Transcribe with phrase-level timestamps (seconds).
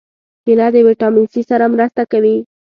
[0.43, 2.37] کېله د ویټامین C سره مرسته کوي.